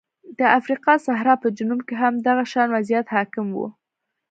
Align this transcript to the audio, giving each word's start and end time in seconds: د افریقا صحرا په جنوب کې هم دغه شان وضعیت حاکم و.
د 0.39 0.41
افریقا 0.59 0.93
صحرا 1.05 1.33
په 1.43 1.47
جنوب 1.57 1.81
کې 1.87 1.95
هم 2.01 2.13
دغه 2.27 2.43
شان 2.51 2.67
وضعیت 2.75 3.07
حاکم 3.15 3.47
و. 3.51 3.57